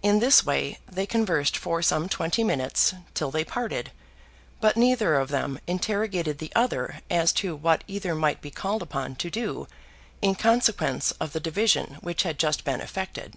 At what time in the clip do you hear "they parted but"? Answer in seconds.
3.32-4.76